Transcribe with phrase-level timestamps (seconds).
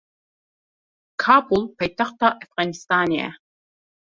[1.21, 3.29] Kabûl paytexta Efxanistanê ye.